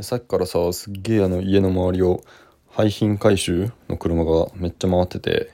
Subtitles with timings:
[0.00, 2.24] さっきからさすっげえあの家の周りを
[2.70, 5.50] 廃品回収の車がめっちゃ回ってて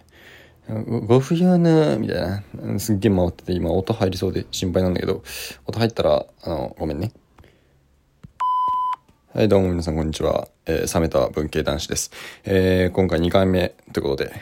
[1.07, 2.20] ご不要なみたい
[2.62, 2.78] な。
[2.78, 5.24] すっげえ回ってて今音入りそうで心配なんだけど
[5.66, 7.12] 音入ったらあのごめんね。
[9.34, 12.11] はいどうも皆さんこんにちは、えー、冷めた文系男子です、
[12.45, 14.32] えー、今回2回目ということで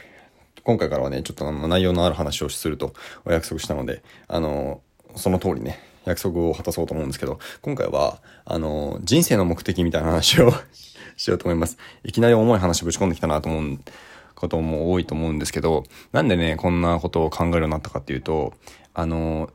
[0.62, 2.94] 今回からはねちょっとあの内容のある話をすると
[3.24, 4.80] お約束したのであの
[5.16, 10.52] その通りね約束を果たそうと思うんですけど、今回は、あの、人生の目的みたいな話を
[11.16, 11.76] しようと思います。
[12.04, 13.78] いきなり重い話ぶち込んできたなと思う
[14.34, 18.54] ことも多いと思うんですけど、なんでね、こんなことを考えるようになったかっていうと、
[18.94, 19.50] あの、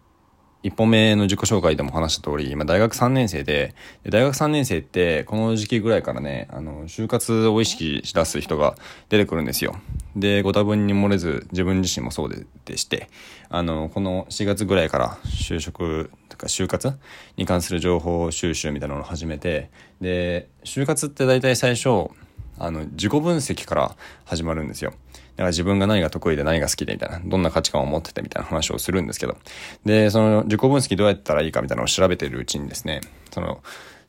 [0.63, 8.75] 一歩目の自己紹介でも話した通り、今大学3年生で、で大学3年生ってこの時期ぐらいからね、あの、就活を意識しだす人が
[9.09, 9.75] 出てくるんですよ。
[10.15, 13.09] で、ご多分に漏れず自分自身もそうででして、
[13.49, 16.93] あの、この4月ぐらいから就職とか就活
[17.37, 22.11] に関する情報収集みたいなのを始めて、で、就活って大体最初、
[22.59, 24.93] あの、自己分析から始まるんですよ。
[25.35, 29.37] だから自分が何が得意で何が好きでみたいな、どんな価値観を持っててみたいな話をするんですけど。
[29.85, 33.01] で、その自己分析どうやったらいいかみたいなのを調べてるうちにですね、
[33.31, 33.63] その、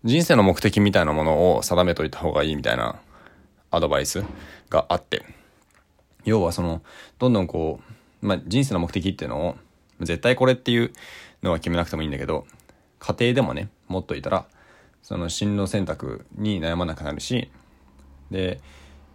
[0.04, 3.00] 人生の目的みたいなものを定めといた方がいいみたいな
[3.70, 4.24] アドバイス
[4.68, 5.24] があって。
[6.24, 6.82] 要はその、
[7.18, 7.80] どんどんこ
[8.22, 9.56] う、まあ、人生の目的っていうのを、
[10.00, 10.92] 絶対これっていう
[11.42, 12.46] のは決めなくてもいいんだけど、
[12.98, 14.46] 家庭でもね、持っといたら、
[15.02, 17.50] その進路選択に悩まなくなるし、
[18.30, 18.60] で、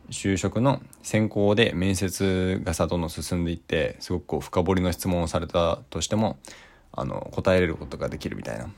[0.09, 6.37] 就職の選考で面接がさどんどん進んでいってすごくこう深掘りの質問をされたとしても
[6.91, 8.69] あの答えれることができるみたいな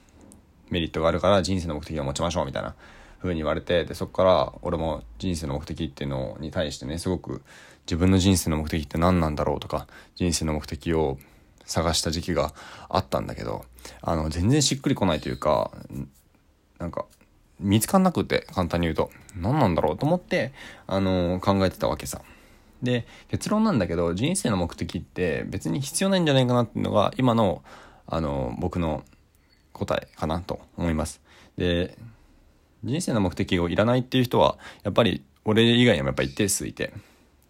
[0.69, 2.75] メリットがあるから人生の目的を持ちましょうみたいな
[3.19, 7.41] 風に言われてでそこから俺も人生の目的っていうのに対してねすごく
[7.85, 11.17] 自分の人生の目的って何なんだろうとか人生の目的を
[11.65, 12.53] 探した時期が
[12.87, 13.65] あったんだけど
[14.01, 15.71] あの全然しっくりこないというか
[16.79, 17.05] なんか
[17.59, 19.11] 見つかんなくて、簡単に言うと。
[19.35, 20.53] 何なんだろうと思って、
[20.87, 22.21] あのー、考えてたわけさ。
[22.81, 27.63] で、結論なんだけど、人生の目的って別に必要ないんじゃないかなっていうのが、今の、
[28.07, 29.03] あのー、僕の
[29.73, 31.21] 答えかなと思います。
[31.57, 31.97] で、
[32.83, 36.93] 人生の目的をいらないっていう人は、やっぱり俺以外にもやっぱ一定数いて、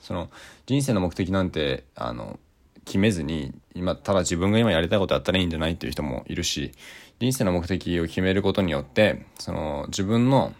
[0.01, 0.29] その、
[0.65, 2.39] 人生の目的なんて、あの、
[2.89, 6.71] 決めずに、今、ただ自分が今やりたいことやったらいいんじゃないっていう人もいるし、
[7.19, 10.53] 人生の目的を決めることによって、その自分の、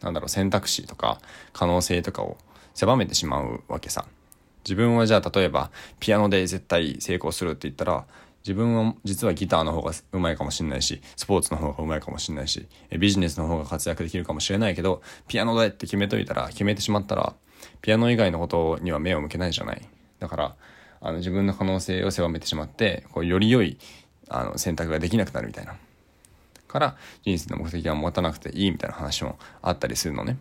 [0.00, 1.20] なんだろう、選択肢とか
[1.52, 2.38] 可能性とかを
[2.72, 4.06] 狭めてしまうわけさ。
[4.64, 8.06] 自分はじゃあ例えばピアノで絶対成功するって言ったら、
[8.44, 12.66] 自分は実はギターの方がうまいかもしれないし、スポーツの方がうまいかもしれないし、
[12.98, 17.34] ビジネスの方が活躍できるかもしれないけど、ピアノだって決めといたら、決めてしまったら、
[17.82, 19.86] ピアノ以外のことには目を向けないじゃない。
[20.20, 20.56] だから、
[21.04, 23.76] あの自分の可能性を狭めてしまって、こうより良い
[24.28, 25.76] あの選択ができなくなるみたいな。
[26.66, 30.38] から人生の目的は持たなくていいみたいな話もあったりするのね。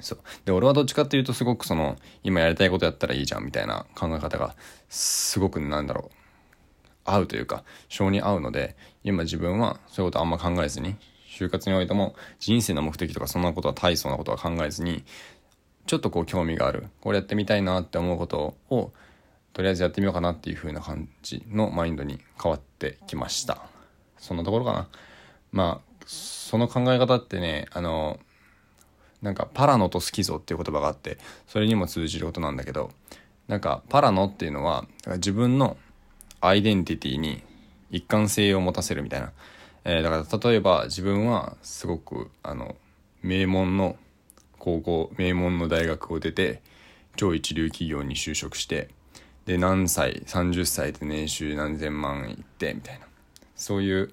[0.00, 0.18] そう。
[0.44, 4.54] で、俺はどっちかっていうとすごくその、今やりたいことやったらいいじゃんみたいな考え方が、
[4.88, 6.16] すごくなんだろう、
[7.04, 10.96] 合うというか、性に合うので、今自分はそういうことあんま考えずに、
[11.28, 15.04] 就活においても人生の目的とかそんなことは大層なことは考えずに、
[15.86, 18.92] ちょっとこう興味がある、これやってみたいなって思うことを、
[19.52, 23.62] とりあえずやってみようかなっていう風な感じのマインドに変わってきました。
[24.18, 24.88] そんなところかな。
[25.52, 28.18] まあ、その考え方ってね、あの、
[29.22, 32.90] なんかパラノとスキゾっていう言葉があって、それにも通じることなんだけど、
[33.48, 35.76] なんかパラノっていうのは、自分の
[36.40, 37.42] アイデンティティに
[37.90, 39.32] 一貫性を持たせるみたいな。
[39.84, 42.76] えー、だから例えば自分はすごく、あの、
[43.22, 43.96] 名門の
[44.58, 46.62] 高校、名門の大学を出て、
[47.16, 48.88] 超一流企業に就職して、
[49.46, 53.06] で、何歳、30歳で年収何千万いって、みたいな。
[53.56, 54.12] そういう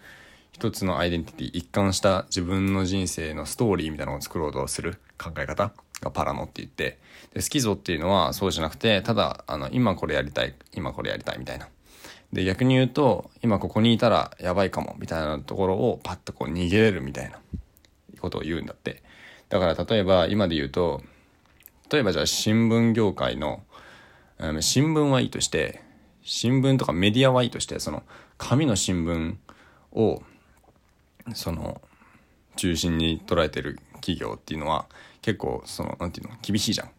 [0.51, 5.71] 一つのアイデンティティ、一貫した自分の人生のストーリーみたいなのを作ろうとする考え方
[6.01, 6.97] がパラノって言って、
[7.33, 11.67] で、スキゾっていうのはそうじゃなくて、ただ、あの、今これやりたい、今これやりたいみたいな。
[12.33, 17.39] で、逆に言うと、今ここにいたらやばいかも、みたいなところをパッとこう逃げれるみたいな
[18.19, 19.03] ことを言うんだって。
[19.49, 21.01] だから例えば今で言うと、
[21.89, 23.63] 例えばじゃあ新聞業界の、
[24.39, 25.81] うん、新聞はいいとして、
[26.21, 28.03] 新聞とかメディアはいいとして、その
[28.37, 29.35] 紙の新聞
[29.93, 30.21] を
[31.33, 31.81] その
[32.55, 34.87] 中心に捉えてる企業っていうのは
[35.21, 36.89] 結構そのなんていうの厳しいじゃん。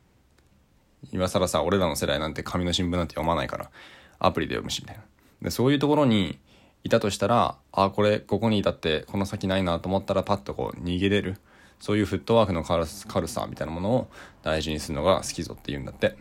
[1.13, 3.71] 今更さ俺らの世代なんて紙の新聞なんて読まないから
[4.19, 5.03] アプリで読むしみたいな。
[5.43, 6.39] でそういうところに
[6.85, 11.39] いたとしたらあこれここにいたってこの先ないなと思ったらパッとこう逃げれる。
[11.81, 14.11] そういうフットワークの軽さみたいなものを
[14.43, 16.17] 大事にするのが好きぞっていうんだって。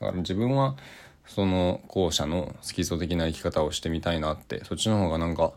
[0.00, 0.76] だから自分は
[1.26, 5.52] その後者の好きぞ的な生き方をしてみたいなってそっちの方がなんか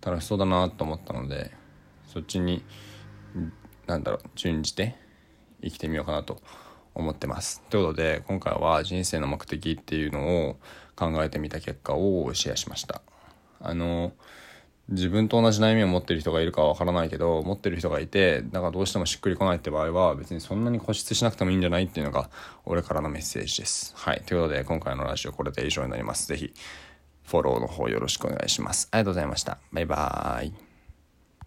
[0.00, 1.50] 楽しそうだなと思ったので
[2.06, 2.64] そっちに
[3.86, 4.96] なんだろう順じて
[5.62, 6.40] 生きてみようかなと
[6.94, 7.62] 思ってます。
[7.70, 10.56] ということで今回は人生の目的っていうのを
[10.96, 13.02] 考えてみた結果をシェアしました。
[13.60, 14.12] あの
[14.88, 22.30] 自分と同じ悩みを持ってる人がいるかはわからないけど持ってる人がいてだからどうしてもしっくりこないって場合は別にそんなに固執しなくてもいいんじゃないっていうのが
[22.64, 23.92] 俺からのメッセージです。
[23.96, 24.22] はい。
[24.26, 26.26] ということで今回のラジオこれで以上になります。
[26.26, 26.54] ぜひ
[27.24, 28.88] フォローの方よろしくお願いします。
[28.90, 29.58] ありがとうございました。
[29.72, 30.67] バイバーイ。